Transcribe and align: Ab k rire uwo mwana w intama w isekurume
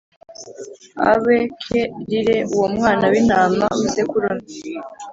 Ab 1.11 1.25
k 1.61 1.63
rire 2.09 2.37
uwo 2.53 2.67
mwana 2.75 3.05
w 3.11 3.13
intama 3.21 3.65
w 3.77 3.79
isekurume 3.87 4.45